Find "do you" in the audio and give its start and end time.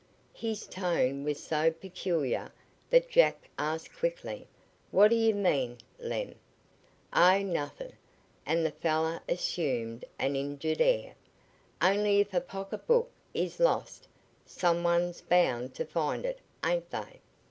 5.09-5.35